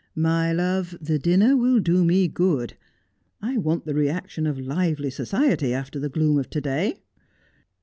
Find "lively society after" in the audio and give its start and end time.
4.59-5.99